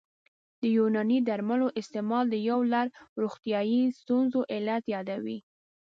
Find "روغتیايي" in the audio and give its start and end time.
3.21-3.81